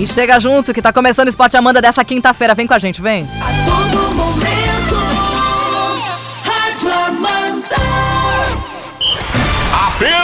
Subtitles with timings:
[0.00, 2.54] E chega junto que tá começando o Esporte Amanda dessa quinta-feira.
[2.54, 3.28] Vem com a gente, vem.
[3.38, 4.96] A todo momento,
[6.42, 7.76] Rádio Amanda.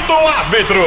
[0.09, 0.83] O árbitro!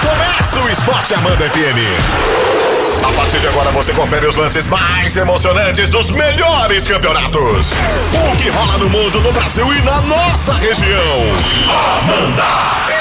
[0.00, 3.04] Começa o Esporte Amanda FM.
[3.06, 7.72] A partir de agora você confere os lances mais emocionantes dos melhores campeonatos.
[8.32, 11.18] O que rola no mundo, no Brasil e na nossa região.
[11.98, 12.44] Amanda!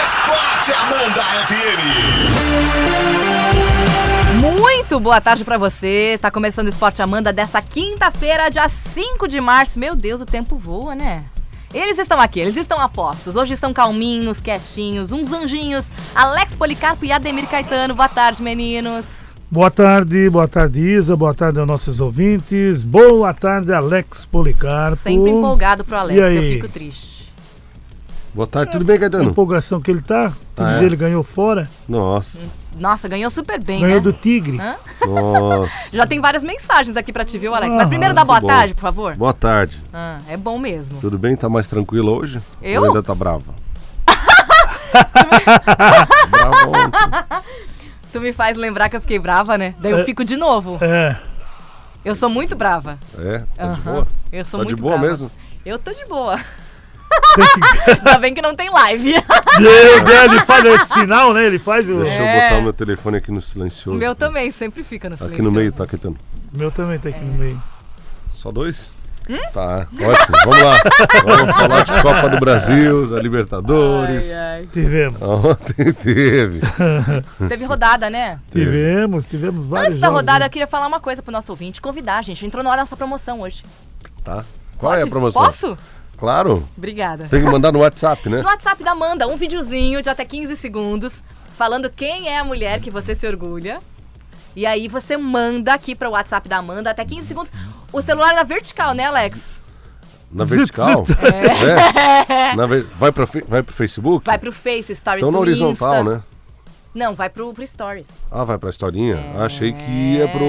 [0.03, 2.18] Esporte Amanda FM.
[4.91, 6.17] Muito boa tarde pra você.
[6.19, 9.77] Tá começando o Esporte Amanda dessa quinta-feira, dia 5 de março.
[9.77, 11.25] Meu Deus, o tempo voa, né?
[11.71, 13.35] Eles estão aqui, eles estão a postos.
[13.35, 15.91] Hoje estão calminhos, quietinhos, uns anjinhos.
[16.15, 17.93] Alex Policarpo e Ademir Caetano.
[17.93, 19.35] Boa tarde, meninos.
[19.51, 24.95] Boa tarde, boa tarde Isa, boa tarde aos nossos ouvintes, boa tarde Alex Policarpo.
[24.97, 26.35] Sempre empolgado pro Alex, E aí?
[26.35, 27.31] eu fico triste.
[28.33, 29.29] Boa tarde, tudo bem, A Caetano?
[29.29, 30.79] empolgação que ele tá, o time Ah, é?
[30.79, 32.47] dele ganhou fora, Nossa,
[32.77, 33.99] Nossa, ganhou super bem, ganhou né?
[33.99, 34.59] do Tigre.
[34.59, 34.75] Hã?
[35.05, 35.71] nossa.
[35.91, 37.75] Já tem várias mensagens aqui pra te, viu, Alex?
[37.75, 38.47] Mas Ah, primeiro dá boa bom.
[38.47, 39.15] tarde, por favor.
[39.17, 39.81] Boa tarde.
[39.93, 40.99] Ah, é bom mesmo.
[41.01, 41.35] Tudo bem?
[41.35, 42.41] Tá mais tranquila hoje?
[42.61, 42.81] Eu?
[42.81, 43.53] Ou ainda tá brava?
[46.29, 47.43] brava.
[48.11, 49.75] Tu me faz lembrar que eu fiquei brava, né?
[49.79, 50.05] Daí eu É.
[50.05, 50.77] fico de novo.
[50.81, 51.15] É,
[52.05, 52.97] Eu sou muito brava.
[53.17, 53.91] É, tá de Aham.
[53.91, 54.07] boa?
[54.31, 55.09] Eu sou Tá muito de boa brava.
[55.09, 55.31] mesmo?
[55.65, 56.39] Eu tô de boa.
[57.87, 59.13] Ainda bem que não tem live.
[59.59, 61.45] Meu Deus, ele faz esse sinal, né?
[61.45, 61.97] Ele faz o...
[62.01, 62.37] Deixa É.
[62.37, 63.97] eu botar o meu telefone aqui no silencioso.
[63.97, 65.35] o meu também sempre fica no silêncio.
[65.35, 66.17] Aqui no meio, tá, Caetano?
[66.53, 67.61] O meu também tá aqui no meio.
[68.31, 68.91] Só dois?
[69.29, 69.37] Hum?
[69.53, 70.37] Tá, ótimo.
[70.45, 70.77] Vamos lá.
[71.23, 74.31] Vamos falar de Copa do Brasil, da Libertadores.
[74.31, 74.69] Ai, ai.
[74.73, 76.61] Tivemos, Ontem teve.
[77.47, 78.39] Teve rodada, né?
[78.51, 80.45] tivemos, tivemos vários Antes da jogos, rodada, né?
[80.47, 82.43] eu queria falar uma coisa pro nosso ouvinte, convidar gente.
[82.43, 83.63] Entrou na hora da nossa promoção hoje.
[84.23, 84.43] Tá.
[84.79, 85.09] Qual é a Pode?
[85.11, 85.43] promoção?
[85.43, 85.77] Posso?
[86.19, 86.67] Claro.
[86.77, 87.27] Obrigada.
[87.29, 88.41] Tem que mandar no WhatsApp, né?
[88.41, 91.23] No WhatsApp da Amanda, um videozinho de até 15 segundos,
[91.57, 93.79] falando quem é a mulher que você se orgulha.
[94.55, 97.51] E aí você manda aqui para o WhatsApp da Amanda até 15 segundos.
[97.93, 99.59] O celular na vertical, né, Alex?
[100.31, 101.05] Na vertical?
[101.05, 101.17] zit.
[101.25, 102.55] É.
[102.55, 104.25] Na ver- vai, pra fe- vai pro Facebook?
[104.25, 106.15] Vai pro Face, Stories Então na horizontal, Insta.
[106.15, 106.23] né?
[106.93, 108.07] Não, vai pro, pro Stories.
[108.29, 109.15] Ah, vai pra historinha?
[109.15, 110.39] É, Achei que ia pro.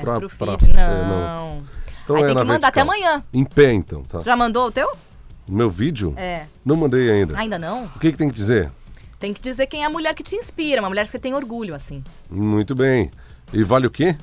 [0.00, 1.62] Pra, pro pra- feed, é, não.
[2.04, 3.08] Então aí é tem na que mandar até vertical.
[3.10, 3.24] amanhã.
[3.32, 4.20] Em pé, então, tá?
[4.20, 4.90] Já mandou o teu?
[5.50, 6.14] Meu vídeo?
[6.16, 6.44] É.
[6.64, 7.36] Não mandei ainda.
[7.36, 7.84] Ainda não?
[7.84, 8.70] O que, que tem que dizer?
[9.18, 11.34] Tem que dizer quem é a mulher que te inspira, uma mulher que você tem
[11.34, 12.04] orgulho, assim.
[12.30, 13.10] Muito bem.
[13.52, 14.16] E vale o quê?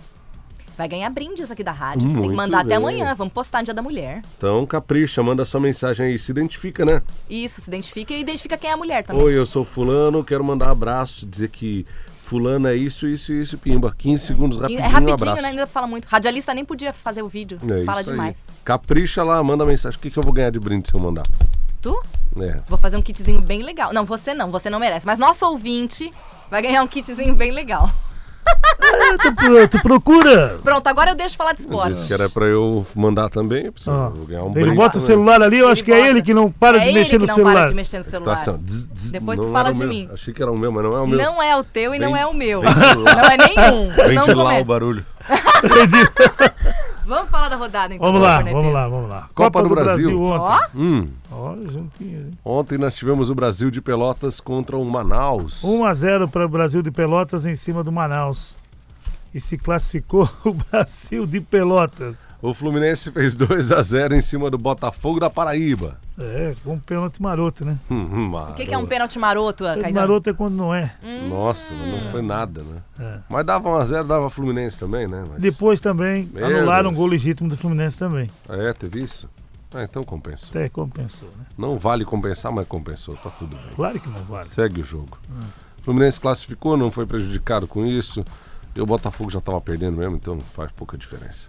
[0.78, 2.04] Vai ganhar brindes aqui da rádio.
[2.04, 2.78] tem que Muito mandar até bem.
[2.78, 3.14] amanhã.
[3.14, 4.22] Vamos postar no Dia da Mulher.
[4.38, 7.02] Então capricha, manda sua mensagem aí, se identifica, né?
[7.30, 9.22] Isso, se identifica e identifica quem é a mulher também.
[9.22, 11.86] Oi, eu sou fulano, quero mandar abraço, dizer que
[12.28, 13.94] fulano é isso, isso, isso, pimba.
[13.98, 15.48] 15 segundos E rapidinho, é rapidinho, um né?
[15.48, 16.06] Ainda fala muito.
[16.06, 17.58] Radialista nem podia fazer o vídeo.
[17.70, 18.50] É fala demais.
[18.50, 18.56] Aí.
[18.66, 19.98] Capricha lá, manda mensagem.
[19.98, 21.24] O que, que eu vou ganhar de brinde se eu mandar?
[21.82, 22.04] Tu?
[22.40, 22.60] É.
[22.68, 23.94] Vou fazer um kitzinho bem legal.
[23.94, 25.06] Não, você não, você não merece.
[25.06, 26.12] Mas nosso ouvinte
[26.52, 27.90] vai ganhar um kitzinho bem legal.
[29.14, 30.60] É, tu, tu procura.
[30.64, 31.90] Pronto, agora eu deixo falar de Eu esporte.
[31.94, 35.02] disse que era pra eu mandar também, eu preciso vou ganhar um ele bota o
[35.02, 37.18] celular ali, eu acho que é ele que não para é de ele mexer que
[37.20, 37.54] no não celular.
[37.56, 38.34] para de mexer no Tá celular.
[38.36, 39.88] assim, Depois tu fala de meu.
[39.90, 40.10] mim.
[40.14, 41.18] Achei que era o meu, mas não é o meu.
[41.18, 42.62] Não é o teu e não é o meu.
[42.64, 43.90] Não é nenhum.
[44.08, 44.62] Vem não de lá começa.
[44.62, 45.06] o barulho.
[47.06, 48.06] Vamos falar da rodada então.
[48.06, 49.30] Vamos lá, vamos lá, vamos lá.
[49.34, 50.22] Copa do Brasil.
[50.22, 50.40] ontem.
[50.42, 52.20] Ó, Hum, Olha, juntinho.
[52.20, 52.32] hein?
[52.44, 55.64] ontem nós tivemos o Brasil de Pelotas contra o Manaus.
[55.64, 58.56] 1 a 0 para o Brasil de Pelotas em cima do Manaus.
[59.38, 62.18] E se classificou o Brasil de Pelotas.
[62.42, 66.00] O Fluminense fez 2 a 0 em cima do Botafogo da Paraíba.
[66.18, 67.78] É, com um pênalti maroto, né?
[67.88, 70.08] Hum, o que, que é um pênalti maroto, Pênalti Caetano?
[70.08, 70.92] maroto é quando não é.
[71.30, 72.78] Nossa, mas não foi nada, né?
[73.00, 73.20] É.
[73.30, 75.24] Mas dava 1 a 0 dava Fluminense também, né?
[75.30, 75.40] Mas...
[75.40, 76.98] Depois também Meu anularam um Deus.
[77.00, 78.28] gol legítimo do Fluminense também.
[78.50, 79.30] É, teve isso?
[79.72, 80.50] Ah, então compensou.
[80.50, 81.46] Até compensou, né?
[81.56, 83.76] Não vale compensar, mas compensou, tá tudo bem.
[83.76, 84.48] Claro que não vale.
[84.48, 85.16] Segue o jogo.
[85.80, 88.26] O Fluminense classificou, não foi prejudicado com isso.
[88.78, 91.48] E o Botafogo já estava perdendo mesmo, então faz pouca diferença.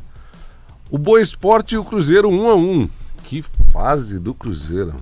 [0.91, 2.89] O Boa Esporte e o Cruzeiro 1 a 1
[3.23, 4.95] Que fase do Cruzeiro.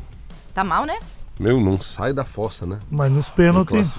[0.52, 0.98] Tá mal, né?
[1.38, 2.80] Meu, não sai da fossa, né?
[2.90, 3.94] Mas nos pênaltis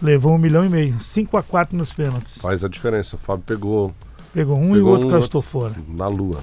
[0.00, 0.98] levou um milhão e meio.
[0.98, 2.38] 5 a 4 nos pênaltis.
[2.38, 3.16] Faz a diferença.
[3.16, 3.94] O Fábio pegou
[4.32, 5.74] Pegou um e o Pegou outro um, castou fora.
[5.86, 6.42] na lua.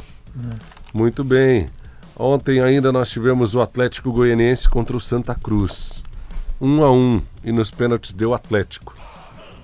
[0.94, 1.68] Muito bem.
[2.16, 6.04] Ontem ainda nós tivemos o Atlético Goianiense contra o Santa Cruz.
[6.62, 8.94] 1 a 1 E nos pênaltis deu Atlético.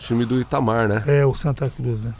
[0.03, 1.03] Time do Itamar, né?
[1.07, 2.13] É, o Santa Cruz, né?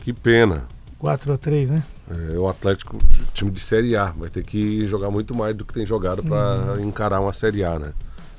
[0.00, 0.64] Que pena.
[0.98, 1.82] 4 a 3 né?
[2.10, 2.98] É, o Atlético,
[3.32, 6.76] time de Série A, vai ter que jogar muito mais do que tem jogado para
[6.80, 7.92] encarar uma Série A, né?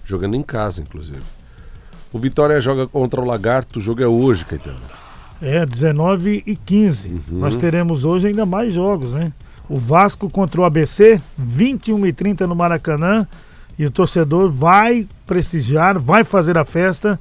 [0.04, 1.22] Jogando em casa, inclusive.
[2.12, 4.82] O Vitória joga contra o Lagarto, o jogo é hoje, Caetano.
[5.42, 7.08] É, 19 e 15.
[7.08, 7.22] Uhum.
[7.40, 9.32] Nós teremos hoje ainda mais jogos, né?
[9.70, 13.26] O Vasco contra o ABC, 21 e 30 no Maracanã.
[13.80, 17.18] E o torcedor vai prestigiar, vai fazer a festa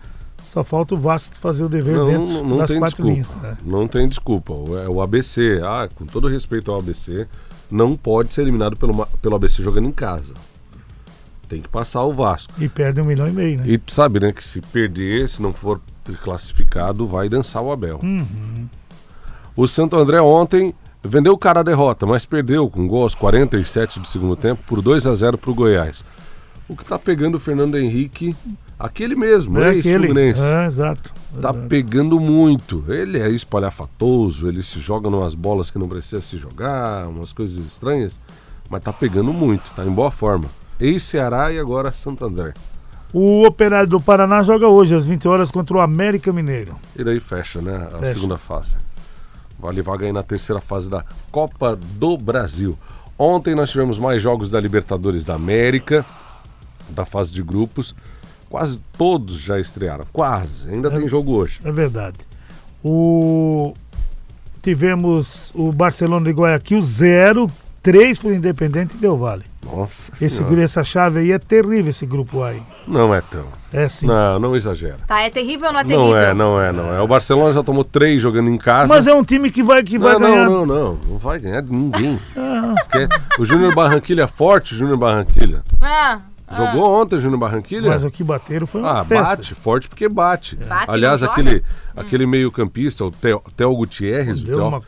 [0.53, 3.11] Só falta o Vasco fazer o dever Não, dentro não, não das quatro desculpa.
[3.13, 3.29] linhas.
[3.43, 3.57] né?
[3.65, 4.53] Não tem desculpa.
[4.53, 5.61] O- É o ABC.
[5.63, 7.29] Ah, com todo respeito ao ABC,
[7.71, 10.35] não pode ser eliminado pelo, pelo ABC jogando em casa.
[11.49, 12.53] Tem que passar o Vasco.
[12.59, 13.65] E perde um milhão e meio, né?
[13.67, 15.81] E tu sabe, né, que se perder, se não for
[16.25, 18.01] classificado, vai dançar o Abel.
[18.03, 18.69] Uhum.
[19.57, 24.01] O Santo André ontem vendeu o cara a derrota, mas perdeu com gol aos 47
[24.01, 26.05] do segundo tempo por 2 a 0 pro Goiás.
[26.69, 28.35] O que tá pegando o Fernando Henrique,
[28.81, 29.89] aquele mesmo, É é aquele.
[30.07, 30.41] ex-fluminense.
[30.43, 31.13] É, exato.
[31.41, 31.59] Tá Exato.
[31.69, 32.85] pegando muito.
[32.89, 37.65] Ele é espalhafatoso, ele se joga umas bolas que não precisa se jogar, umas coisas
[37.65, 38.19] estranhas,
[38.69, 40.47] mas tá pegando muito, tá em boa forma.
[40.81, 42.55] Ex-Ceará e agora Santo André.
[43.13, 46.77] O Operário do Paraná joga hoje, às 20 horas, contra o América Mineiro.
[46.97, 47.89] E daí fecha, né?
[47.93, 48.15] A Fecha.
[48.15, 48.77] segunda fase.
[49.59, 52.79] Vale vaga aí na terceira fase da Copa do Brasil.
[53.19, 56.05] Ontem nós tivemos mais jogos da Libertadores da América,
[56.89, 57.95] da fase de grupos.
[58.51, 60.05] Quase todos já estrearam.
[60.13, 60.69] Quase.
[60.71, 61.61] Ainda tem jogo hoje.
[61.65, 62.19] É verdade.
[62.85, 63.73] O...
[64.61, 67.51] Tivemos o Barcelona de Guayaquil, 0,
[67.83, 69.45] 3 para o Independente Del Vale.
[69.65, 70.13] Nossa.
[70.21, 72.61] Esse, grupo- essa chave aí é terrível, esse grupo aí.
[72.89, 73.45] Não é tão.
[73.73, 74.07] É sim.
[74.07, 74.97] Não, não exagera.
[75.07, 76.07] Tá, é terrível ou não é terrível?
[76.09, 77.01] Não é, não é, não é.
[77.01, 78.93] O Barcelona já tomou três jogando em casa.
[78.93, 80.45] Mas é um time que vai, que vai não, ganhar.
[80.45, 80.99] não, não, não.
[81.09, 82.19] Não vai ganhar de ninguém.
[82.81, 83.09] Esquece.
[83.39, 85.63] O Júnior Barranquilha é forte, o Júnior Barranquilha.
[85.81, 86.21] Ah,
[86.57, 87.89] Jogou ontem o Júnior Barranquilha?
[87.89, 89.37] Mas o que bateram foi uma Ah, festa.
[89.37, 90.57] bate, forte porque bate.
[90.57, 91.41] Bate, Aliás, não joga?
[91.41, 91.65] aquele,
[91.97, 94.83] aquele meio-campista, o Theo, Theo Gutierrez, o Theo, uma-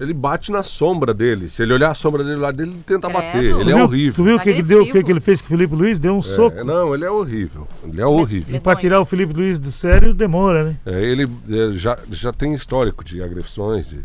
[0.00, 1.48] ele bate na sombra dele.
[1.50, 3.12] Se ele olhar a sombra dele lá dele, ele tenta Credo.
[3.22, 3.50] bater.
[3.52, 4.14] Tu Ele é viu, horrível.
[4.14, 5.98] Tu viu o que, que deu, o que, que ele fez com o Felipe Luiz?
[5.98, 6.58] Deu um soco.
[6.58, 7.68] É, não, ele é horrível.
[7.84, 8.46] Ele é horrível.
[8.46, 8.62] Medonho.
[8.62, 10.76] Pra tirar o Felipe Luiz do sério demora, né?
[10.86, 13.92] É, ele é, já, já tem histórico de agressões.
[13.92, 14.00] e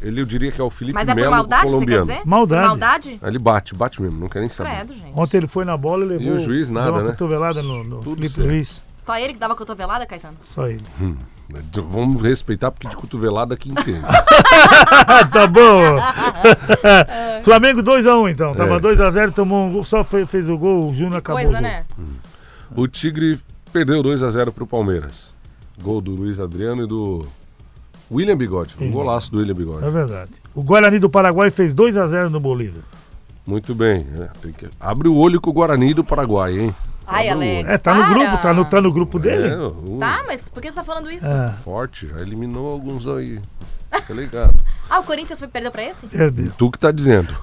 [0.00, 2.06] Ele, eu diria que é o Felipe Mas é por Melo maldade, você quer colombiano.
[2.06, 2.20] dizer?
[2.26, 2.60] Maldade.
[2.62, 3.20] Por maldade?
[3.22, 4.70] Ele bate, bate mesmo, não quer nem saber.
[4.70, 5.12] Credo, gente.
[5.14, 6.26] Ontem ele foi na bola e levou.
[6.26, 7.10] E o juiz nada, deu uma né?
[7.12, 8.46] cotovelada no, no Tudo Felipe certo.
[8.48, 8.82] Luiz.
[8.98, 10.36] Só ele que dava cotovelada, Caetano?
[10.42, 10.82] Só ele.
[11.88, 14.02] Vamos respeitar porque de cotovelada que entende.
[14.04, 15.96] Ah, tá bom.
[17.44, 18.52] Flamengo 2x1 então.
[18.54, 18.80] Tava É.
[18.80, 21.40] 2x0, tomou um gol, só fez, fez o gol, o Júnior acabou.
[21.42, 21.70] Coisa, o gol.
[21.70, 21.84] né?
[22.74, 23.38] o Tigre
[23.72, 25.34] perdeu 2 a 0 pro Palmeiras.
[25.80, 27.26] Gol do Luiz Adriano e do
[28.10, 28.74] William Bigode.
[28.80, 28.90] Um Sim.
[28.90, 29.84] golaço do William Bigode.
[29.84, 30.30] É verdade.
[30.54, 32.82] O Guarani do Paraguai fez 2x0 no Bolívia.
[33.46, 34.04] Muito bem.
[34.04, 34.28] né?
[34.42, 36.74] Tem que- Abre o olho com o Guarani do Paraguai, hein?
[37.06, 37.70] Ai, Abre Alex.
[37.70, 38.14] É, tá no para.
[38.14, 39.48] grupo, tá no, tá no grupo dele.
[39.48, 41.26] É, o- Tá, mas por que você tá falando isso?
[41.26, 43.38] É, Forte, já eliminou alguns aí.
[43.90, 44.54] Tá ligado?
[44.88, 46.06] Ah, o Corinthians foi perdeu pra esse?
[46.06, 46.52] perdeu.
[46.56, 47.34] Tu que tá dizendo.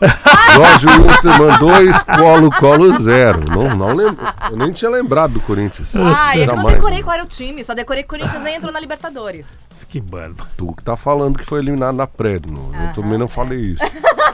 [0.56, 3.42] Jorge Wilstermann 2, Colo Colo 0.
[3.51, 4.25] Não, não lembro.
[4.50, 5.94] Eu nem tinha lembrado do Corinthians.
[5.94, 8.56] É que eu não decorei qual era o time, só decorei que o Corinthians nem
[8.56, 9.48] entrou na Libertadores.
[9.90, 10.48] Que barba.
[10.56, 12.40] Tu que tá falando que foi eliminado na pré.
[12.48, 13.84] não- Eu também não falei isso.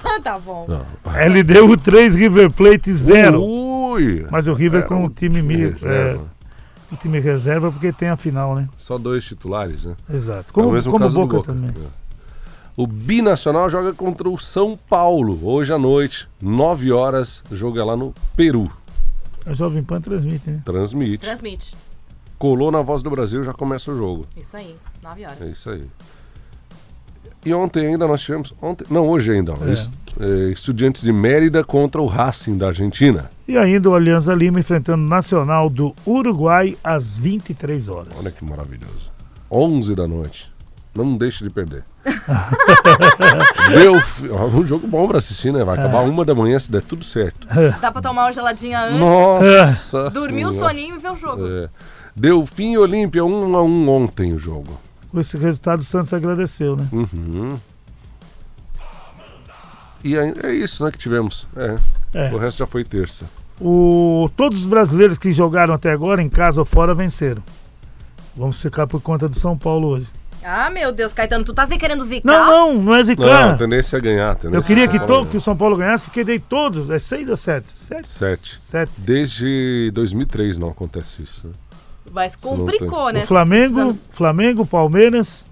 [0.05, 0.67] Ah, tá bom.
[0.69, 0.85] Não.
[1.11, 3.41] LDU 3, River Plate 0.
[3.43, 4.25] Ui!
[4.29, 5.71] Mas o River Era com um o time meio.
[5.71, 6.21] reserva.
[6.21, 6.38] É,
[6.91, 8.67] o time reserva porque tem a final, né?
[8.77, 9.95] Só dois titulares, né?
[10.09, 10.45] Exato.
[10.47, 11.53] é o Como, mesmo como caso do Boca, Boca.
[11.53, 11.69] também.
[11.69, 11.87] É.
[12.75, 17.83] O Binacional joga contra o São Paulo, hoje à noite, 9 horas, o jogo é
[17.83, 18.71] lá no Peru.
[19.45, 20.61] A Jovem Pan transmite, né?
[20.63, 21.17] Transmite.
[21.25, 21.75] Transmite.
[22.37, 24.25] Colou na Voz do Brasil, já começa o jogo.
[24.37, 25.41] Isso aí, 9 horas.
[25.41, 25.85] É isso aí.
[27.45, 28.53] E ontem ainda nós tivemos.
[28.61, 29.53] Ontem, não, hoje ainda.
[29.65, 29.71] É.
[29.71, 33.31] est- é, estudiantes de Mérida contra o Racing da Argentina.
[33.47, 38.13] E ainda o Alianza Lima enfrentando o Nacional do Uruguai às 23 horas.
[38.17, 39.09] Olha que maravilhoso.
[39.49, 40.51] 11 da noite.
[40.93, 41.83] Não deixe de perder.
[43.71, 43.93] Deu.
[44.53, 45.63] Um jogo bom pra assistir, né?
[45.63, 45.79] Vai É.
[45.79, 47.47] acabar uma da manhã se der tudo certo.
[47.81, 50.09] Dá pra tomar uma geladinha antes, Nossa!
[50.09, 51.47] dormir o soninho e ver o jogo.
[51.47, 51.69] É.
[52.15, 54.79] Deu fim Olímpia 1 a 1 ontem o jogo.
[55.11, 56.87] Com esse resultado, o Santos agradeceu, né?
[56.91, 57.57] Uhum.
[60.03, 61.47] E é isso, né, que tivemos.
[61.55, 61.75] É.
[62.13, 62.33] É.
[62.33, 63.25] O resto já foi terça.
[63.59, 67.43] O, todos os brasileiros que jogaram até agora, em casa ou fora, venceram.
[68.35, 70.07] Vamos ficar por conta do São Paulo hoje.
[70.41, 72.25] Ah, meu Deus, Caetano, tu tá se querendo zicar?
[72.31, 73.53] Não, não, não é Não, zicar.
[73.53, 74.35] a tendência é ganhar.
[74.35, 76.39] tendência Eu queria é que, São Paulo to, que o São Paulo ganhasse, porque dei
[76.39, 76.89] todos.
[76.89, 77.69] É seis ou sete?
[77.75, 78.07] Sete?
[78.07, 78.57] Sete.
[78.61, 78.91] Sete.
[78.97, 81.47] Desde 2003 não acontece isso.
[81.47, 81.53] né?
[82.11, 83.23] Mas complicou, né?
[83.23, 85.45] O Flamengo, Flamengo, Palmeiras,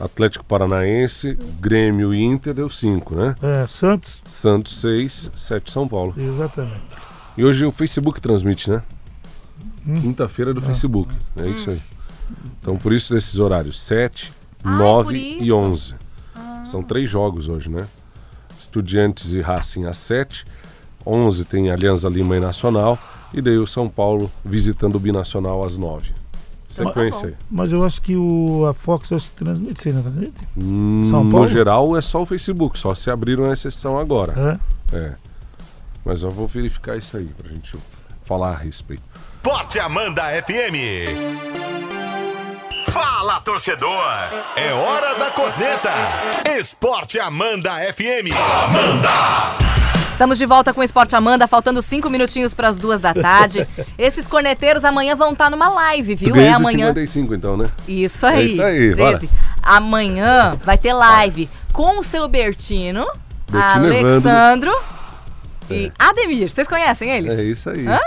[0.00, 3.34] Atlético Paranaense, Grêmio e Inter deu 5, né?
[3.42, 4.22] é, Santos.
[4.26, 6.14] Santos 6, 7 São Paulo.
[6.16, 6.82] Exatamente.
[7.36, 8.82] E hoje o Facebook transmite, né?
[9.86, 10.00] Hum.
[10.00, 11.12] Quinta-feira do Facebook.
[11.36, 11.80] É isso aí.
[12.60, 15.54] Então por isso desses horários 7, Ah, é 9 por e isso.
[15.54, 15.94] 11.
[16.64, 17.86] São três jogos hoje, né?
[18.60, 20.44] Estudiantes e Racing às 7,
[21.06, 22.98] 11 tem Alianza Lima e Nacional
[23.32, 26.12] e daí o São Paulo visitando o Binacional às 9.
[26.68, 27.34] Sequência aí.
[27.50, 30.34] Mas eu acho que o, a Fox acho que transmite, sim, não transmite?
[30.56, 31.46] Hum, São No Paulo?
[31.46, 34.58] geral é só o Facebook, só se abriram a exceção agora.
[34.92, 34.96] É.
[34.96, 35.12] É.
[36.04, 37.76] Mas eu vou verificar isso aí pra gente
[38.24, 39.02] falar a respeito.
[39.42, 40.76] Porte Amanda FM.
[42.90, 44.04] Fala, torcedor!
[44.56, 45.90] É hora da corneta!
[46.58, 48.32] Esporte Amanda FM.
[50.18, 53.64] Estamos de volta com o Esporte Amanda, faltando cinco minutinhos para as duas da tarde.
[53.96, 56.34] Esses corneteiros amanhã vão estar numa live, viu?
[56.34, 56.88] É amanhã.
[56.88, 57.70] 55 então, né?
[57.86, 58.40] Isso aí.
[58.40, 59.30] É isso aí, 13.
[59.62, 63.06] Amanhã vai ter live com o seu Bertino,
[63.48, 64.76] Bertino Alexandro
[65.70, 66.50] e Ademir.
[66.50, 67.38] Vocês conhecem eles?
[67.38, 67.86] É isso aí.
[67.86, 68.00] Hã?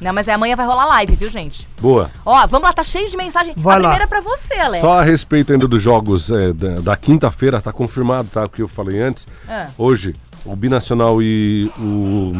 [0.00, 1.66] Não, mas é amanhã vai rolar live, viu, gente?
[1.80, 2.10] Boa.
[2.24, 3.54] Ó, vamos lá, tá cheio de mensagem.
[3.56, 3.82] Vai a lá.
[3.84, 4.80] primeira é pra você, Alex.
[4.82, 8.44] Só a respeito ainda dos jogos é, da, da quinta-feira, tá confirmado, tá?
[8.44, 9.26] O que eu falei antes.
[9.48, 9.68] Ah.
[9.78, 12.32] Hoje, o Binacional e o.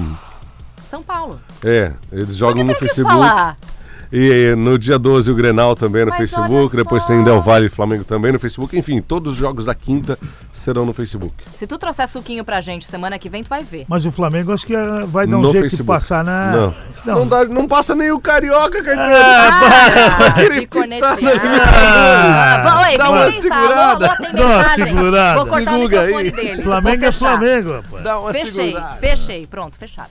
[0.90, 1.40] São Paulo.
[1.64, 3.12] É, eles jogam Por no que tu não quis Facebook.
[3.14, 3.56] falar?
[4.12, 6.76] E no dia 12 o Grenal também no Mas Facebook.
[6.76, 8.76] Depois tem Del Valle e Flamengo também no Facebook.
[8.78, 10.18] Enfim, todos os jogos da quinta
[10.52, 11.34] serão no Facebook.
[11.58, 13.84] Se tu trouxer suquinho pra gente semana que vem, tu vai ver.
[13.88, 15.86] Mas o Flamengo acho que ah, vai dar um no jeito de Facebook.
[15.88, 16.52] passar na.
[16.52, 16.74] Não.
[17.04, 17.26] Não.
[17.28, 19.10] dá- não passa nem o Carioca, Caetano.
[19.12, 21.18] Ah, querer de cornetear.
[21.64, 24.06] Ah, Ah, Oi, dá vamos uma segurada.
[24.06, 25.36] Alô, alô, tem Dá uma segurada.
[25.40, 26.30] Vou cortar Seguga o microfone aí.
[26.32, 26.64] deles.
[26.64, 27.12] Flamengo é.
[27.12, 28.02] Flamengo, rapaz.
[28.04, 28.96] Dá uma Fechei, segurada.
[28.96, 29.46] fechei.
[29.46, 30.10] Pronto, fechado.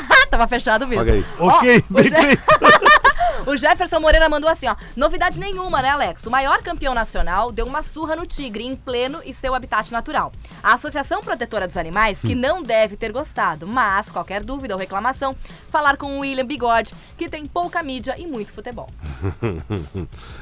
[0.30, 1.02] Tava fechado mesmo.
[1.02, 2.42] Ok, Ó, o, bem Je- feito.
[3.46, 4.76] o Jefferson Moreira mandou assim, ó.
[4.96, 6.26] Novidade nenhuma, né, Alex?
[6.26, 10.32] O maior campeão nacional deu uma surra no tigre em pleno e seu habitat natural.
[10.62, 15.34] A Associação Protetora dos Animais, que não deve ter gostado, mas, qualquer dúvida ou reclamação,
[15.70, 18.88] falar com o William Bigode, que tem pouca mídia e muito futebol.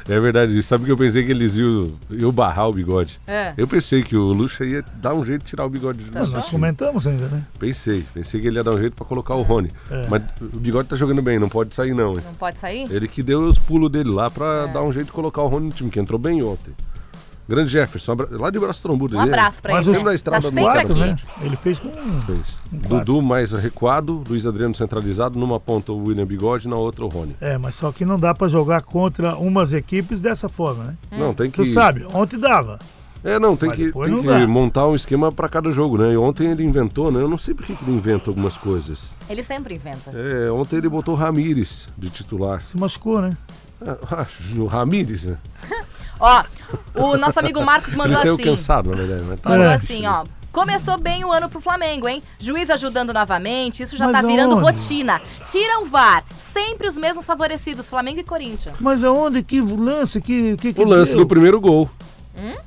[0.08, 0.62] É verdade.
[0.62, 3.20] Sabe que eu pensei que eles iam, iam barrar o bigode.
[3.26, 3.54] É.
[3.56, 6.20] Eu pensei que o Lucha ia dar um jeito de tirar o bigode de Tá
[6.20, 6.32] nós.
[6.32, 7.44] Nós comentamos ainda, né?
[7.58, 8.04] Pensei.
[8.14, 9.70] Pensei que ele ia dar um jeito pra colocar o Rony.
[9.90, 10.06] É.
[10.08, 12.22] Mas o bigode tá jogando bem, não pode sair não, hein?
[12.24, 12.86] Não pode sair?
[12.90, 14.72] Ele que deu os pulos dele lá pra É.
[14.72, 16.72] dar um jeito de colocar o Rony no time, que entrou bem ontem.
[17.48, 19.16] Grande Jefferson, abra- lá de Braço Trombudo.
[19.16, 19.98] Um abraço pra Mas ele.
[19.98, 20.92] os- da estrada tá aqui.
[20.94, 21.14] né?
[21.42, 21.92] Ele fez com.
[22.22, 22.58] Fez.
[22.72, 27.36] Dudu mais recuado, Luiz Adriano centralizado, numa ponta o William Bigode, na outra o Rony.
[27.40, 30.94] É, mas só que não dá pra jogar contra umas equipes dessa forma, né?
[31.12, 31.58] Não, tem que.
[31.62, 32.80] Tu sabe, ontem dava.
[33.24, 36.12] É, não, tem Mas que, tem não que montar um esquema pra cada jogo, né?
[36.12, 37.20] E ontem ele inventou, né?
[37.20, 39.14] Eu não sei por que que ele inventa algumas coisas.
[39.28, 40.10] Ele sempre inventa.
[40.14, 42.62] É, ontem ele botou o Ramires de titular.
[42.62, 43.36] Se machucou, né?
[44.10, 45.36] Ah, o Ramires, né?
[46.18, 46.44] Ó,
[46.94, 48.44] o nosso amigo Marcos Ele mandou saiu assim.
[48.44, 49.22] cansado, na verdade.
[49.28, 49.74] Mas tá Mandou É.
[49.74, 50.24] assim, ó.
[50.50, 52.22] Começou bem o ano pro Flamengo, hein?
[52.38, 54.64] Juiz ajudando novamente, isso já Mas tá virando aonde?
[54.70, 55.20] rotina.
[55.52, 56.24] Tira o VAR.
[56.54, 58.74] Sempre os mesmos favorecidos, Flamengo e Corinthians.
[58.80, 59.42] Mas aonde?
[59.42, 60.18] Que lance?
[60.22, 61.20] Que, que, que O lance deu?
[61.20, 61.90] do primeiro gol.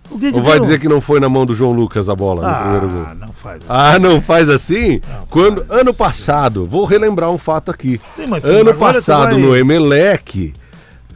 [0.10, 0.62] O que que Ou vai deu?
[0.62, 3.06] dizer que não foi na mão do João Lucas a bola no primeiro gol?
[3.08, 3.62] Ah, não faz.
[3.70, 4.94] Ah, não faz assim?
[5.08, 8.02] Não, Quando ano passado, vou relembrar um fato aqui.
[8.16, 10.54] Sim, ano passado vai- no Emelec,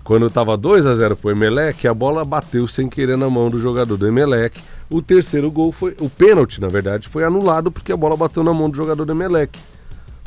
[0.04, 3.58] quando tava 2 a 0 pro Emelec, a bola bateu sem querer na mão do
[3.58, 4.60] jogador do Emelec.
[4.90, 8.54] O terceiro gol foi, o pênalti, na verdade, foi anulado porque a bola bateu na
[8.54, 9.58] mão do jogador do Emelec.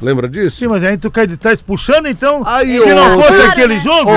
[0.00, 0.58] Lembra disso?
[0.58, 2.42] Sim, mas aí tu cai de trás puxando, então.
[2.46, 4.10] Aí, se não ontem- fosse aquele jogo,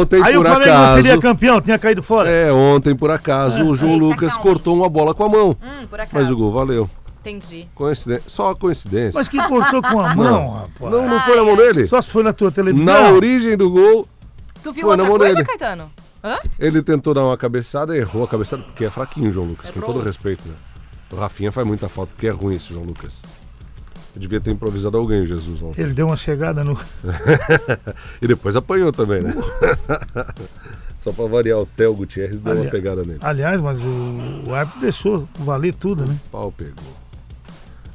[0.00, 1.02] Ontem, aí o Flamengo não acaso.
[1.02, 2.28] seria campeão, tinha caído fora.
[2.28, 5.56] É, ontem, por acaso, o João se Lucas cortou uma bola com a mão.
[5.62, 6.14] Hum, por acaso.
[6.14, 6.90] Mas o gol valeu.
[7.20, 7.68] Entendi.
[7.74, 8.24] Coincidência.
[8.26, 9.12] Só coincidência.
[9.18, 10.92] Mas que cortou com a mão, rapaz.
[10.92, 11.86] Não, não foi na mão dele?
[11.86, 12.84] Só se foi na tua televisão.
[12.92, 14.08] Na origem do gol,
[14.62, 15.46] Tu viu Foi na outra mão coisa, dele.
[15.46, 15.90] Caetano?
[16.22, 16.38] Hã?
[16.58, 19.82] ele tentou dar uma cabeçada, errou a cabeçada, porque é fraquinho o João Lucas, Errou.
[19.86, 20.54] com todo respeito, né?
[21.10, 23.22] O Rafinha faz muita falta, porque é ruim esse João Lucas.
[24.14, 25.62] Eu devia ter improvisado alguém, Jesus.
[25.62, 25.80] ontem.
[25.82, 26.76] Ele deu uma chegada no.
[28.20, 29.32] e depois apanhou também, né?
[30.98, 33.18] Só pra variar, o Theo Gutierrez deu uma Ali- pegada nele.
[33.22, 36.14] Aliás, mas o, o árbitro deixou valer tudo, né?
[36.30, 36.74] Pau pegou.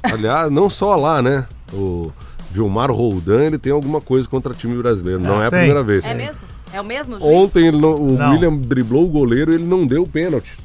[0.02, 1.46] Aliás, não só lá, né?
[1.72, 2.10] O
[2.50, 5.20] Vilmar Roldan, ele tem alguma coisa contra time brasileiro.
[5.22, 5.58] Não Ah, é a tem.
[5.60, 6.04] primeira vez.
[6.04, 6.42] É mesmo?
[6.72, 7.32] É o mesmo juiz?
[7.36, 8.32] Ontem ele não- o Não.
[8.32, 10.56] William driblou o goleiro e ele não deu o pênalti.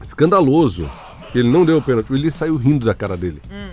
[0.00, 0.88] Escandaloso.
[1.34, 2.12] Ele não deu o pênalti.
[2.12, 3.40] Ele saiu rindo da cara dele.
[3.50, 3.70] Hum.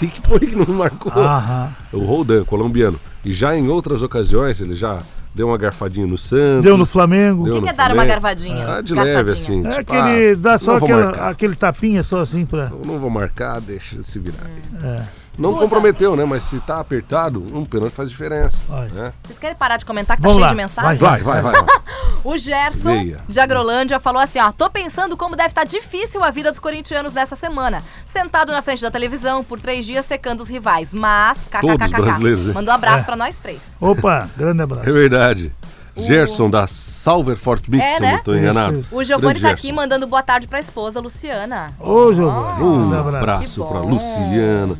[0.00, 1.12] O que, que foi que não marcou?
[1.12, 1.68] Aham.
[1.92, 2.98] O Roldan, colombiano.
[3.22, 4.98] E já em outras ocasiões ele já
[5.34, 6.64] deu uma garfadinha no Santos.
[6.64, 7.44] Deu no Flamengo.
[7.44, 8.76] Deu O que, que é dar uma garfadinha?
[8.76, 9.18] Ah, de Garfadinha.
[9.18, 9.66] leve assim.
[9.66, 10.30] É tipo, aquele.
[10.30, 12.70] ah, dá só aquela, aquele tapinha só assim pra.
[12.70, 14.46] Eu não vou marcar, deixa se virar.
[14.82, 15.02] É.
[15.40, 16.24] Não comprometeu, né?
[16.24, 18.62] Mas se tá apertado, um pênalti faz diferença.
[18.92, 19.12] Né?
[19.24, 20.98] Vocês querem parar de comentar que tá Vamos cheio lá, de mensagem?
[20.98, 21.52] Vai, vai, vai.
[21.52, 21.64] vai.
[22.22, 23.16] O Gerson, Leia.
[23.26, 24.52] de Agrolândia, falou assim, ó.
[24.52, 27.82] Tô pensando como deve estar difícil a vida dos corintianos nessa semana.
[28.04, 30.92] Sentado na frente da televisão por três dias secando os rivais.
[30.92, 32.52] Mas, Todos kkkk.
[32.52, 33.06] Mandou um abraço É.
[33.06, 33.60] pra nós três.
[33.80, 34.86] Opa, grande abraço.
[34.86, 35.50] É verdade.
[35.96, 38.20] Gerson da Salverfort Mix, É, né?
[38.22, 38.80] tô enganado.
[38.80, 39.54] Isso, O Giovanni tá Gerson.
[39.54, 41.72] aqui mandando boa tarde pra esposa, Luciana.
[41.80, 43.16] Ô, Giovanni, Um abraço.
[43.16, 43.88] abraço Que pra bom.
[43.88, 44.78] Luciana.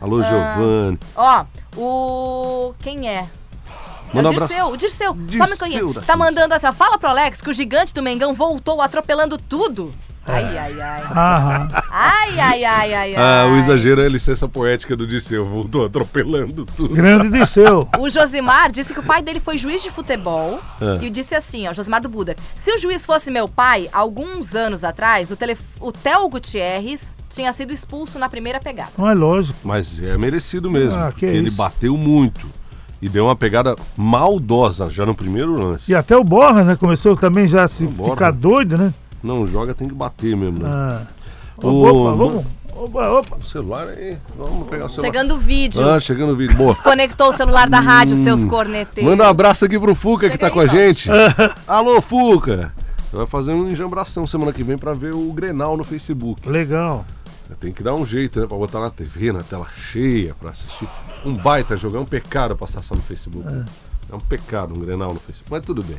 [0.00, 0.98] Alô, Giovanni.
[1.14, 1.44] Ó,
[1.76, 2.74] o...
[2.80, 3.28] Quem é?
[4.12, 5.08] Manda é um o Dirceu, o Dirceu.
[5.08, 6.06] Só me Dirceu conhece.
[6.06, 6.72] Tá mandando assim, ó.
[6.72, 9.92] Fala pro Alex que o gigante do Mengão voltou atropelando tudo.
[10.26, 11.02] Ai, ai, ai.
[11.02, 11.68] Aham.
[11.90, 13.58] Ai, ai, ai, ai, Ah, o ai.
[13.58, 15.44] exagero é a licença poética do Disseu.
[15.44, 16.94] Voltou atropelando tudo.
[16.94, 17.88] Grande Disseu.
[17.98, 21.04] O Josimar disse que o pai dele foi juiz de futebol É.
[21.04, 24.84] e disse assim, ó, Josimar do Buda, se o juiz fosse meu pai, alguns anos
[24.84, 25.56] atrás, o, tele...
[25.80, 28.90] o Theo Gutierrez tinha sido expulso na primeira pegada.
[28.98, 29.58] Não é lógico.
[29.64, 30.98] Mas é merecido mesmo.
[31.00, 31.56] Ah, que porque ele isso.
[31.56, 32.46] bateu muito.
[33.00, 35.90] E deu uma pegada maldosa já no primeiro lance.
[35.90, 36.76] E até o Borra, né?
[36.76, 38.12] Começou também já a se O Borja.
[38.12, 38.92] ficar doido, né?
[39.22, 40.58] Não joga, tem que bater mesmo.
[40.58, 40.68] Né?
[40.70, 41.02] Ah.
[41.62, 42.44] O- Opa, vamos.
[42.74, 43.36] Opa, opa.
[43.36, 44.16] O celular aí.
[44.36, 45.06] Vamos pegar o celular.
[45.08, 45.88] Chegando o vídeo.
[45.88, 46.56] Ah, chegando o vídeo.
[46.56, 46.74] Boa.
[46.74, 49.10] Conectou o celular da rádio, seus corneteiros.
[49.10, 51.08] Manda um abraço aqui pro Fuca que Chega tá aí, com a gente.
[51.68, 52.72] Alô, Fuca.
[53.12, 56.48] Vai fazer um enjambração semana que vem pra ver o Grenal no Facebook.
[56.48, 57.04] Legal.
[57.58, 58.46] Tem que dar um jeito, né?
[58.46, 60.88] Pra botar na TV, na tela cheia, pra assistir.
[61.24, 61.96] Um baita jogo.
[61.96, 63.46] É um pecado passar só no Facebook.
[64.10, 65.50] É, um pecado um Grenal no Facebook.
[65.50, 65.98] Mas tudo bem.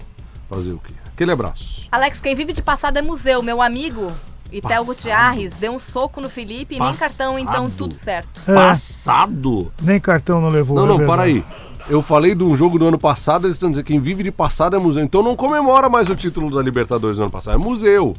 [0.50, 0.94] Fazer o quê?
[1.06, 1.88] Aquele abraço.
[1.92, 3.42] Alex, quem vive de passado é museu.
[3.42, 4.12] Meu amigo,
[4.52, 4.86] Itel Passado?
[4.86, 8.42] Gutierrez, deu um soco no Felipe e nem cartão, então tudo certo.
[8.46, 9.72] É, Passado?
[9.82, 10.76] nem cartão não levou.
[10.76, 11.18] Não, é não, verdade.
[11.18, 11.46] para aí.
[11.90, 14.32] Eu falei de um jogo do ano passado, eles estão dizendo que quem vive de
[14.32, 15.04] passado é museu.
[15.04, 17.56] Então não comemora mais o título da Libertadores do ano passado.
[17.56, 18.16] É museu.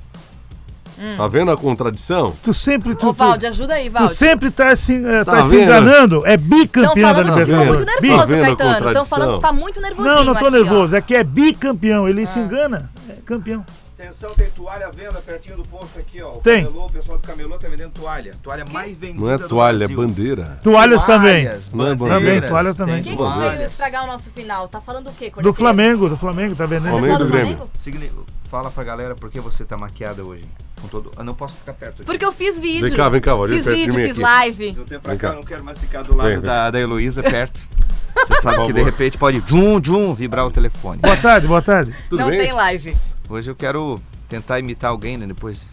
[1.16, 2.35] Tá vendo a contradição?
[2.42, 2.94] Tu sempre.
[2.94, 4.14] Tu, Ô, tu, Valde, ajuda aí, tu Valde.
[4.14, 6.23] sempre tá, se, eh, tá Tá se enganando.
[6.26, 7.68] É bicampeão da falando que ficou Libertadores.
[7.68, 8.87] muito Tá nervoso, a Caetano.
[8.88, 10.50] Estão falando que tá muito nervosinho Não, não tô aqui, ó.
[10.50, 10.97] nervoso.
[10.97, 12.09] É que é bicampeão.
[12.09, 12.90] Ele se engana.
[13.09, 13.64] É campeão.
[13.99, 16.32] Atenção, tem toalha à venda pertinho do posto aqui, ó.
[16.32, 16.64] O Tem.
[16.64, 18.35] Camelô, o pessoal do Camelô tá vendendo toalha.
[18.42, 20.59] Toalha mais vendida Não é do toalha, é bandeira.
[20.61, 21.44] Toalhas também.
[21.44, 22.94] Toalhas, é bandeiras, Também, toalha também.
[22.97, 23.56] tem Quem que toalhas.
[23.59, 24.66] veio estragar o nosso final?
[24.66, 25.54] Tá falando o quê, Do corneteiro?
[25.56, 26.88] Flamengo, do Flamengo, tá vendendo.
[26.88, 28.26] É o Flamengo do do Grêmio.
[28.50, 30.44] Fala pra galera por que você tá maquiada hoje.
[30.82, 31.12] Com todo...
[31.16, 32.04] Eu não posso ficar perto aqui.
[32.04, 32.88] Porque eu fiz vídeo.
[32.88, 34.20] Vem cá, vem cá, Valdir, Fiz perto de vídeo, mim fiz aqui.
[34.20, 34.72] live.
[34.72, 35.28] De um tempo pra cá, cá.
[35.28, 36.46] eu não quero mais ficar do lado Vem, vem.
[36.46, 37.60] da, da Heloísa perto.
[38.28, 41.00] Você sabe que de repente pode jum, jum, vibrar o telefone.
[41.00, 41.94] Boa tarde, boa tarde.
[42.10, 42.40] Tudo Não bem?
[42.40, 42.96] tem live.
[43.28, 43.98] Hoje eu quero
[44.28, 45.26] tentar imitar alguém, né?
[45.26, 45.64] Depois.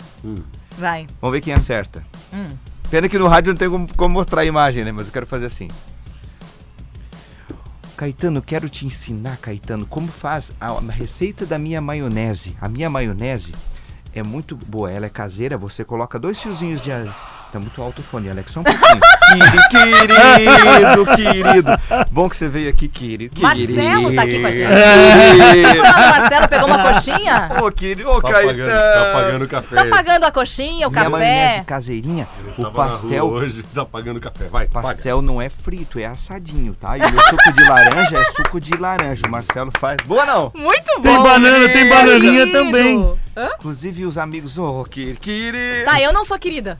[0.77, 1.07] Vai.
[1.19, 2.05] Vamos ver quem acerta.
[2.31, 2.47] Hum.
[2.89, 4.91] Pena que no rádio não tem como, como mostrar a imagem, né?
[4.91, 5.67] Mas eu quero fazer assim.
[7.97, 12.55] Caetano, quero te ensinar, Caetano, como faz a, a receita da minha maionese.
[12.61, 13.51] A minha maionese
[14.13, 16.91] é muito boa, ela é caseira, você coloca dois fiozinhos de...
[17.51, 18.99] Tá muito alto o fone, Alex, só um pouquinho.
[19.71, 21.71] querido, querido.
[22.11, 23.41] Bom que você veio aqui, querido.
[23.41, 24.67] Marcelo tá aqui com a gente.
[24.69, 25.79] Querido.
[25.79, 27.49] O Marcelo pegou uma coxinha?
[27.61, 28.53] Ô, querido, ô, Tá Caetano.
[28.59, 29.75] pagando, tá pagando café.
[29.75, 31.63] Tá pagando a coxinha, o Minha maionese café?
[31.65, 34.45] caseirinha, o Tava na pastel hoje tá pagando café.
[34.45, 34.87] Vai, paga.
[34.89, 36.97] Pastel não é frito, é assadinho, tá?
[36.97, 39.23] E o meu suco de laranja é suco de laranja.
[39.27, 39.97] O Marcelo faz.
[40.05, 40.51] Boa não!
[40.55, 41.01] Muito bom.
[41.01, 42.51] Tem banana, tem bananinha querido.
[42.51, 43.15] também.
[43.35, 43.49] Hã?
[43.57, 46.77] Inclusive os amigos, ô, que, querida, Tá, eu não sou querida.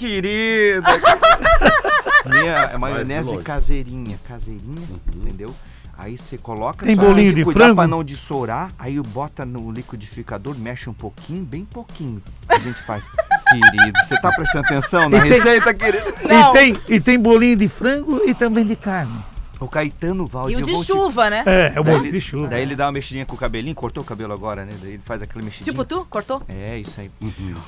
[0.00, 0.86] Querida.
[2.24, 5.54] Minha é maionese caseirinha, caseirinha, entendeu?
[5.96, 6.86] Aí você coloca.
[6.86, 7.76] Tem bolinho tem de cuidar frango?
[7.76, 8.72] pra não dissourar.
[8.78, 12.22] Aí bota no liquidificador, mexe um pouquinho, bem pouquinho.
[12.48, 13.06] A gente faz.
[13.50, 16.14] Querido, você tá prestando atenção na E tem- receita, querido?
[16.26, 16.50] Não.
[16.50, 19.12] E tem, e tem bolinho de frango e também de carne.
[19.60, 20.58] O Caetano Valdir.
[20.58, 21.42] E o de te- chuva, né?
[21.46, 22.48] É, é o Daí bolinho ele, de chuva.
[22.48, 24.72] daí ele dá uma mexidinha com o cabelinho, cortou o cabelo agora, né?
[24.80, 25.70] Daí ele faz aquela mexidinha.
[25.70, 26.42] Tipo tu, cortou?
[26.48, 27.10] É, isso aí.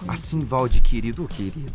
[0.08, 1.70] Assim, Valde, querido, querido.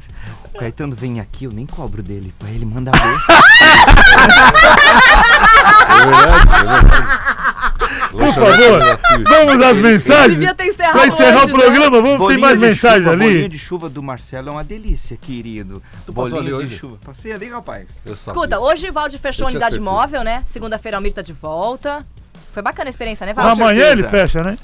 [0.53, 2.33] O Caetano vem aqui, eu nem cobro dele.
[2.43, 2.97] Aí ele manda ver.
[5.97, 6.09] É
[7.73, 8.07] é.
[8.11, 10.39] Por favor, vamos às mensagens.
[10.39, 11.63] Ter Pra encerrar antes, o né?
[11.63, 13.49] programa, vamos ter Bolinho mais de mensagens chuva, Bolinho ali.
[13.49, 15.81] de chuva do Marcelo é uma delícia, querido.
[16.05, 16.79] Tu passou bolinho ali de hoje?
[16.79, 16.97] chuva.
[17.05, 17.85] Passei ali, rapaz.
[18.05, 19.91] Escuta, hoje o Valde fechou a unidade certeza.
[19.91, 20.43] móvel, né?
[20.47, 22.05] Segunda-feira o Almir tá de volta.
[22.53, 23.61] Foi bacana a experiência, né, Valde?
[23.61, 24.57] Amanhã ele fecha, né?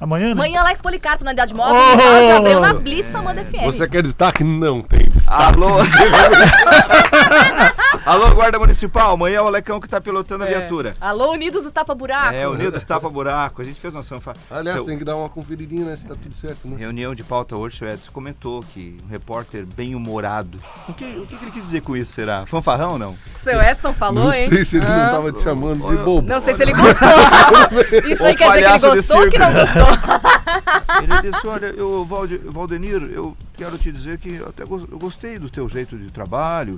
[0.00, 0.32] Amanhã, né?
[0.32, 1.92] Amanhã Alex Policarpo na unidade móvel Oh!
[1.94, 3.64] e Valde abriu na Blitz Amanda FM.
[3.64, 4.44] Você quer destaque?
[4.44, 5.42] Não tem destaque.
[5.42, 5.78] Alô?
[8.10, 9.12] Alô, Guarda Municipal.
[9.12, 10.50] Amanhã é o Alecão que tá pilotando a É.
[10.58, 10.96] viatura.
[11.00, 12.34] Alô, Unidos do Tapa Buraco.
[12.34, 13.62] É, Unidos Tapa Buraco.
[13.62, 14.34] A gente fez uma sanfa.
[14.50, 15.94] Aliás, Seu- tem que dar uma conferidinha, né?
[15.94, 16.74] Se tá tudo certo, né?
[16.76, 20.58] Reunião de pauta hoje, o seu Edson comentou que um repórter bem humorado.
[20.88, 22.44] O que, o que ele quis dizer com isso, será?
[22.46, 23.12] Fanfarrão, não?
[23.12, 24.48] Seu Edson falou, Não hein?
[24.48, 25.10] sei se ele não Ah.
[25.10, 26.26] tava te chamando de bobo.
[26.28, 27.08] Não sei se ele gostou.
[28.10, 29.86] Isso aí Ô, quer dizer que ele gostou ou que não gostou.
[31.00, 35.48] Ele disse, olha, eu, Valde, Valdenir, eu quero te dizer que até eu gostei do
[35.48, 36.76] teu jeito de trabalho.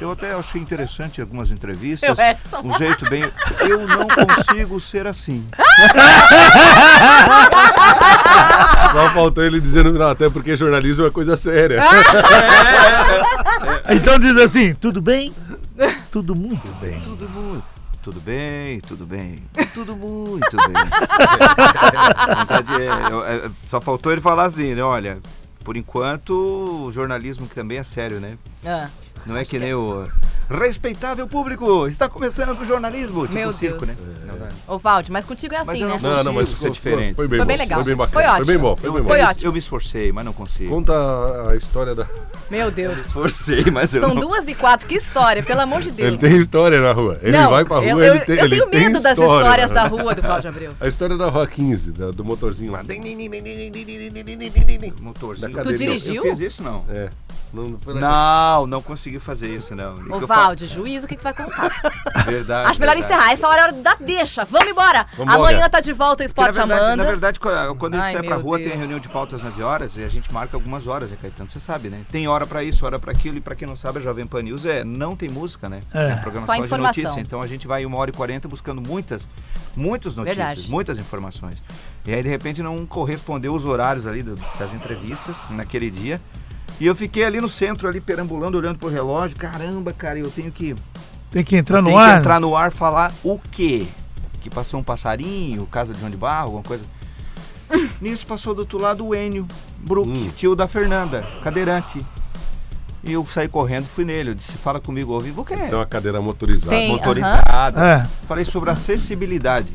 [0.00, 2.18] Eu até achei interessante algumas entrevistas.
[2.62, 3.22] Um jeito bem...
[3.60, 5.46] Eu não consigo ser assim.
[8.92, 11.82] Só faltou ele dizendo, não, até porque jornalismo é coisa séria.
[13.88, 15.32] Então diz assim, tudo bem?
[16.10, 17.00] Tudo muito bem.
[17.00, 17.64] Tudo muito...
[18.02, 19.42] Tudo bem, tudo bem,
[19.74, 20.74] tudo muito bem.
[22.78, 24.82] É- eu- é- só faltou ele falar assim, né?
[24.82, 25.18] Olha,
[25.64, 26.30] por enquanto,
[26.86, 28.38] o jornalismo que também é sério, né?
[28.64, 28.86] Ah.
[29.26, 30.06] Não é que nem o.
[30.48, 33.22] Respeitável público, está começando o jornalismo.
[33.22, 33.98] Tipo Meu um circo, Deus.
[33.98, 34.14] né?
[34.66, 34.74] Não.
[34.76, 35.98] Ô, Valde, mas contigo é assim, eu né?
[36.00, 37.16] não Não, mas Isso é diferente.
[37.16, 37.78] Foi bem, Foi bem bom, legal.
[37.80, 38.12] Foi bem bacana.
[38.12, 38.68] Foi Foi bem ótimo.
[38.68, 39.08] bom, foi bem bom.
[39.08, 39.48] Foi eu, ótimo.
[39.48, 40.70] eu me esforcei, mas não consigo.
[40.70, 40.92] Conta
[41.50, 42.06] a história da.
[42.48, 42.98] Meu Me Deus.
[43.00, 44.20] esforcei, mas eu São não...
[44.20, 46.10] duas e quatro, que história, pelo amor de Deus.
[46.10, 47.18] Ele tem história na rua.
[47.20, 48.36] Ele não, vai pra rua, eu, ele eu, tem.
[48.36, 50.72] eu ele tenho tem medo das história, histórias da rua do Cláudio Abreu.
[50.80, 52.84] A história da Rua 15, da- do motorzinho lá.
[55.00, 55.62] Motorzinho.
[55.62, 56.24] Tu dirigiu?
[56.24, 56.84] Eu fiz isso, não.
[56.88, 57.10] É.
[57.64, 59.94] Não, não Não, não consegui fazer isso, não.
[59.94, 61.68] É que eu Valde, juízo, o que, que vai contar?
[62.26, 62.70] Verdade.
[62.70, 63.00] Acho melhor verdade.
[63.14, 63.32] encerrar.
[63.32, 64.44] Essa hora é hora da deixa.
[64.44, 65.06] Vamos embora.
[65.16, 65.36] Vambora.
[65.38, 66.96] Amanhã tá de volta o Porque, na Esporte verdade, Amanda.
[66.96, 68.70] na verdade, quando a gente Ai, sai pra rua, Deus.
[68.70, 71.48] tem reunião de pautas 9 horas e a gente marca algumas horas, né, Caetano?
[71.50, 72.04] Você sabe, né?
[72.10, 73.36] Tem hora pra isso, hora pra aquilo.
[73.36, 75.80] E pra quem não sabe, a Jovem Pan News é, não tem música, né?
[75.92, 76.12] É.
[76.12, 77.20] a programação Só de notícia.
[77.20, 79.28] Então a gente vai uma hora e quarenta buscando muitas,
[79.76, 80.70] muitas notícias, Verdade.
[80.70, 81.62] muitas informações.
[82.04, 86.20] E aí, de repente, não correspondeu os horários ali do- das entrevistas naquele dia.
[86.78, 89.36] E eu fiquei ali no centro, ali perambulando, olhando pro relógio.
[89.36, 90.74] Caramba, cara, eu tenho que
[91.30, 92.12] Tem que entrar no tem ar.
[92.14, 93.86] que entrar no ar falar o quê?
[94.40, 96.84] Que passou um passarinho, casa de João de Barro, alguma coisa.
[98.00, 99.46] Nisso passou do outro lado o Enio
[99.78, 100.30] Brook, Hum.
[100.36, 102.04] tio da Fernanda, cadeirante.
[103.02, 104.30] E eu saí correndo, fui nele.
[104.30, 105.56] Eu disse, fala comigo ao vivo, o quê?
[105.56, 106.70] Tem uma cadeira motorizada.
[106.76, 106.88] Tem.
[106.90, 107.80] Motorizada.
[107.84, 108.26] É.
[108.26, 109.72] Falei sobre acessibilidade.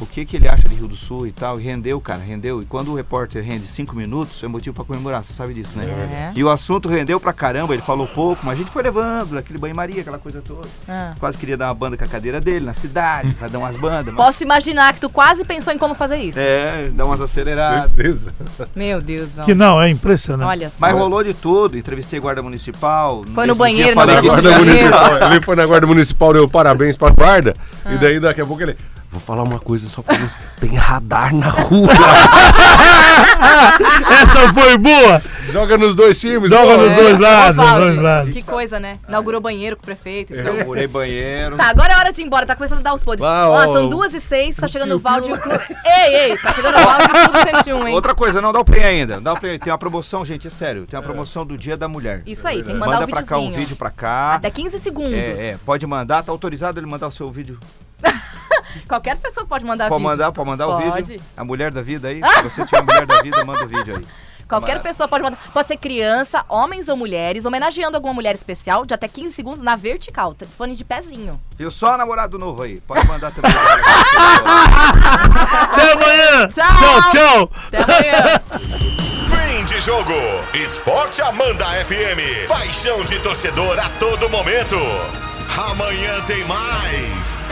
[0.00, 1.60] O que, que ele acha de Rio do Sul e tal.
[1.60, 2.60] E rendeu, cara, rendeu.
[2.62, 5.84] E quando o repórter rende cinco minutos, é motivo pra comemorar, você sabe disso, né?
[5.84, 6.32] É.
[6.34, 9.58] E o assunto rendeu pra caramba, ele falou pouco, mas a gente foi levando, aquele
[9.58, 10.66] banho-maria, aquela coisa toda.
[10.88, 11.14] Ah.
[11.20, 14.12] Quase queria dar uma banda com a cadeira dele na cidade, pra dar umas bandas.
[14.14, 16.38] mas- Posso imaginar que tu quase pensou em como fazer isso.
[16.40, 17.92] É, dar umas aceleradas.
[17.92, 18.32] Certeza.
[18.74, 19.54] Meu Deus, Que Valde.
[19.54, 20.48] não, é impressionante.
[20.48, 20.76] Olha só.
[20.80, 23.24] Mas rolou de tudo, entrevistei guarda municipal.
[23.34, 25.30] Foi no banheiro, dia na que guarda municipal.
[25.32, 27.54] Ele foi na guarda municipal, deu parabéns pra guarda.
[27.88, 28.76] E daí daqui a pouco ele.
[29.12, 30.38] Vou falar uma coisa só pra você.
[30.58, 31.90] Tem radar na rua.
[34.10, 35.20] Essa foi boa!
[35.50, 36.48] Joga nos dois times.
[36.48, 36.76] Joga pô.
[36.78, 38.32] nos dois Ô, lados, Valde, dois lados.
[38.32, 38.98] Que coisa, né?
[39.06, 40.32] Inaugurou banheiro com o prefeito.
[40.32, 40.48] e tudo.
[40.54, 41.56] Inaugurei banheiro.
[41.56, 42.46] Tá, agora é hora de ir embora.
[42.46, 43.22] Tá começando a dar os podres.
[43.22, 44.56] Ah, Ó, são duas e seis.
[44.56, 45.62] Tá chegando o Valde e o Clube.
[45.84, 46.38] Ei, ei.
[46.38, 47.94] Tá chegando o Valde e o Clube 101, hein?
[47.94, 49.20] Outra coisa, não dá o play ainda.
[49.20, 49.58] Dá o play.
[49.58, 50.86] Tem uma promoção, gente, é sério.
[50.86, 52.22] Tem uma promoção do Dia da Mulher.
[52.24, 54.34] Isso aí, tem que mandar Manda o pra cá um vídeo pra cá.
[54.36, 55.12] Até 15 segundos.
[55.12, 57.58] É, é, pode mandar, tá autorizado ele mandar o seu vídeo.
[58.88, 60.10] Qualquer pessoa pode mandar Pode vídeo.
[60.10, 61.08] mandar, pode mandar o Pode.
[61.08, 61.22] vídeo.
[61.36, 62.20] A mulher da vida aí.
[62.34, 64.06] Se você tiver a mulher da vida, manda o vídeo aí.
[64.48, 65.38] Qualquer Mas- pessoa pode mandar.
[65.50, 69.76] Pode ser criança, homens ou mulheres, homenageando alguma mulher especial de até 15 segundos na
[69.76, 70.34] vertical.
[70.34, 71.40] Telefone de pezinho.
[71.56, 72.78] Viu só namorado novo aí.
[72.82, 73.50] Pode mandar também.
[75.72, 76.48] Até amanhã!
[76.48, 76.66] Tchau.
[76.78, 77.50] Tchau, tchau!
[77.68, 78.40] Até amanhã.
[79.28, 80.12] Fim de jogo.
[80.52, 82.46] Esporte Amanda FM.
[82.48, 84.76] Paixão de torcedor a todo momento.
[85.70, 87.42] Amanhã tem mais.